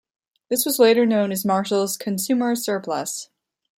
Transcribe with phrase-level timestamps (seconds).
[0.49, 3.29] This was later known as Marshall's "consumer surplus".